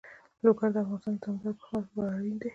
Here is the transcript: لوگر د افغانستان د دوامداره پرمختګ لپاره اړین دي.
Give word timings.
لوگر 0.43 0.69
د 0.73 0.77
افغانستان 0.83 1.13
د 1.17 1.17
دوامداره 1.21 1.57
پرمختګ 1.61 1.83
لپاره 1.85 2.13
اړین 2.15 2.35
دي. 2.41 2.49